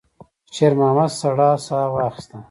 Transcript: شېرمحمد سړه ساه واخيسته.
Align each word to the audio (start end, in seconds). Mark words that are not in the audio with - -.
شېرمحمد 0.55 1.11
سړه 1.21 1.49
ساه 1.65 1.87
واخيسته. 1.93 2.35